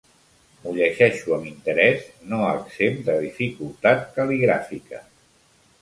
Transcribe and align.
M'ho 0.61 0.71
llegeixo 0.77 1.35
amb 1.37 1.51
interès 1.51 2.09
no 2.33 2.41
exempt 2.55 3.07
de 3.13 3.21
dificultat 3.29 4.13
cal·ligràfica. 4.19 5.09